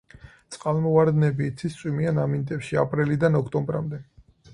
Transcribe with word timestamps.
წყალმოვარდნები 0.53 1.45
იცის 1.49 1.75
წვიმიან 1.81 2.21
ამინდებში, 2.21 2.79
აპრილიდან 2.85 3.39
ოქტომბრამდე. 3.41 4.01